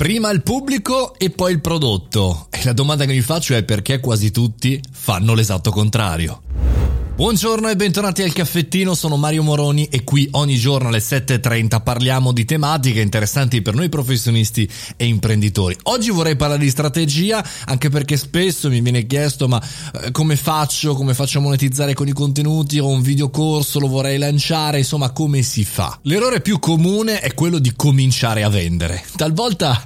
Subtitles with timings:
[0.00, 2.46] Prima il pubblico e poi il prodotto.
[2.48, 6.40] E la domanda che mi faccio è perché quasi tutti fanno l'esatto contrario.
[7.20, 12.32] Buongiorno e bentornati al caffettino, sono Mario Moroni e qui ogni giorno alle 7.30 parliamo
[12.32, 14.66] di tematiche interessanti per noi professionisti
[14.96, 15.76] e imprenditori.
[15.82, 19.62] Oggi vorrei parlare di strategia anche perché spesso mi viene chiesto ma
[20.02, 24.16] eh, come faccio, come faccio a monetizzare con i contenuti, ho un videocorso, lo vorrei
[24.16, 25.98] lanciare, insomma come si fa.
[26.04, 29.04] L'errore più comune è quello di cominciare a vendere.
[29.14, 29.84] Talvolta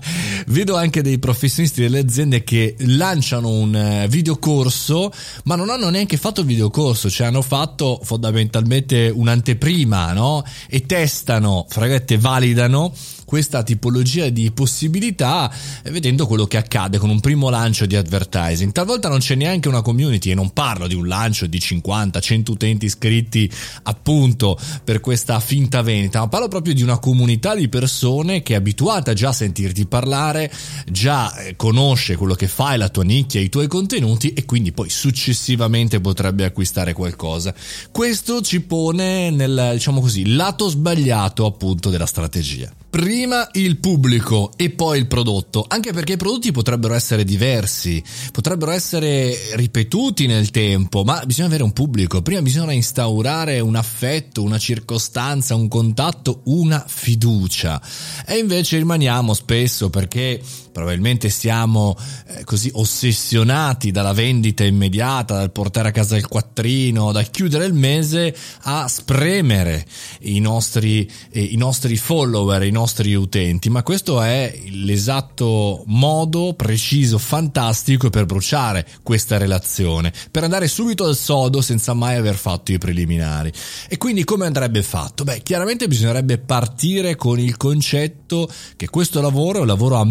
[0.55, 5.13] vedo anche dei professionisti delle aziende che lanciano un eh, videocorso
[5.45, 10.45] ma non hanno neanche fatto il videocorso, cioè hanno fatto fondamentalmente un'anteprima, no?
[10.69, 12.93] E testano, fragette, validano
[13.25, 15.51] questa tipologia di possibilità
[15.83, 18.73] eh, vedendo quello che accade con un primo lancio di advertising.
[18.73, 22.53] Talvolta non c'è neanche una community e non parlo di un lancio di 50, 100
[22.53, 23.51] utenti iscritti
[23.85, 28.57] appunto per questa finta vendita, ma parlo proprio di una comunità di persone che è
[28.57, 30.44] abituata già a sentirti parlare,
[30.87, 34.89] già eh, conosce quello che fai, la tua nicchia, i tuoi contenuti e quindi poi
[34.89, 37.55] successivamente potrebbe acquistare qualcosa.
[37.91, 44.71] Questo ci pone nel, diciamo così, lato sbagliato appunto della strategia prima il pubblico e
[44.71, 48.01] poi il prodotto, anche perché i prodotti potrebbero essere diversi,
[48.31, 54.45] potrebbero essere ripetuti nel tempo, ma bisogna avere un pubblico, prima bisogna instaurare un affetto,
[54.45, 57.83] una circostanza, un contatto, una fiducia.
[58.25, 60.41] E invece rimaniamo spesso perché
[60.75, 67.31] probabilmente siamo eh, così ossessionati dalla vendita immediata, dal portare a casa il quattrino, dal
[67.31, 69.87] chiudere il mese a spremere
[70.23, 77.19] i nostri, eh, i nostri follower, i nostri utenti, ma questo è l'esatto modo preciso,
[77.19, 82.79] fantastico per bruciare questa relazione, per andare subito al sodo senza mai aver fatto i
[82.79, 83.53] preliminari.
[83.89, 85.23] E quindi come andrebbe fatto?
[85.23, 90.05] Beh, chiaramente bisognerebbe partire con il concetto che questo lavoro è un lavoro a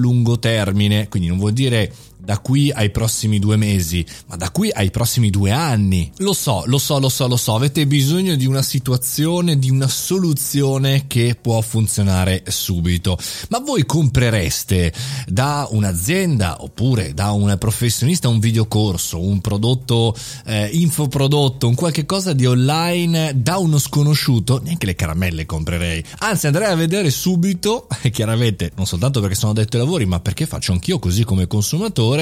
[0.00, 4.70] medio-lungo termine, quindi non vuol dire da qui ai prossimi due mesi, ma da qui
[4.70, 6.10] ai prossimi due anni.
[6.18, 9.88] Lo so, lo so, lo so, lo so, avete bisogno di una situazione, di una
[9.88, 13.18] soluzione che può funzionare subito.
[13.48, 14.92] Ma voi comprereste
[15.26, 20.14] da un'azienda oppure da un professionista un videocorso, un prodotto
[20.44, 24.60] eh, infoprodotto, un qualche cosa di online da uno sconosciuto?
[24.62, 26.04] Neanche le caramelle comprerei.
[26.18, 30.46] Anzi, andrei a vedere subito, chiaramente non soltanto perché sono detto ai lavori, ma perché
[30.46, 32.19] faccio anch'io così come consumatore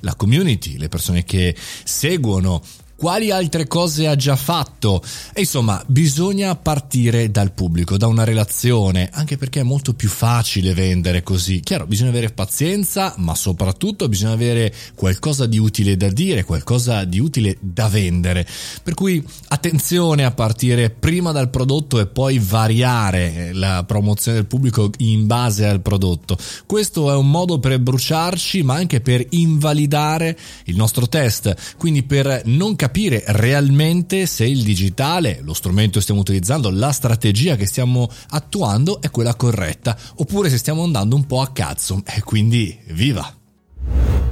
[0.00, 1.54] la community, le persone che
[1.84, 2.62] seguono
[2.98, 5.00] quali altre cose ha già fatto.
[5.32, 10.74] E insomma, bisogna partire dal pubblico, da una relazione, anche perché è molto più facile
[10.74, 11.60] vendere così.
[11.60, 17.20] Chiaro, bisogna avere pazienza, ma soprattutto bisogna avere qualcosa di utile da dire, qualcosa di
[17.20, 18.44] utile da vendere.
[18.82, 24.90] Per cui attenzione a partire prima dal prodotto e poi variare la promozione del pubblico
[24.98, 26.36] in base al prodotto.
[26.66, 32.42] Questo è un modo per bruciarci, ma anche per invalidare il nostro test, quindi per
[32.46, 37.66] non capire capire realmente se il digitale, lo strumento che stiamo utilizzando, la strategia che
[37.66, 42.02] stiamo attuando è quella corretta, oppure se stiamo andando un po' a cazzo.
[42.06, 43.37] E quindi viva!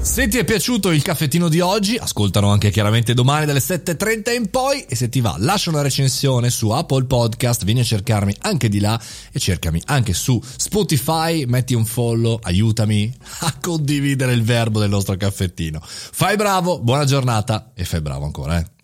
[0.07, 4.51] Se ti è piaciuto il caffettino di oggi, ascoltano anche chiaramente domani dalle 7.30 in
[4.51, 8.69] poi e se ti va lascia una recensione su Apple Podcast, vieni a cercarmi anche
[8.69, 8.99] di là
[9.33, 15.17] e cercami anche su Spotify, metti un follow, aiutami a condividere il verbo del nostro
[15.17, 15.81] caffettino.
[15.83, 18.76] Fai bravo, buona giornata e fai bravo ancora, eh.